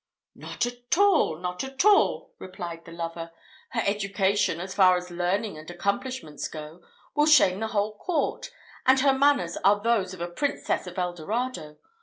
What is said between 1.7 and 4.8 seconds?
all!" replied the lover. "Her education, as